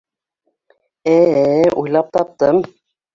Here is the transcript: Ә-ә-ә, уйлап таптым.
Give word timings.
Ә-ә-ә, 1.11 1.67
уйлап 1.83 2.09
таптым. 2.17 2.59